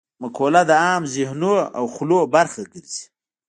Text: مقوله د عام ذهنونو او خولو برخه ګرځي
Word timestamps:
مقوله 0.21 0.61
د 0.69 0.71
عام 0.85 1.03
ذهنونو 1.15 1.51
او 1.77 1.85
خولو 1.93 2.19
برخه 2.35 2.61
ګرځي 2.71 3.03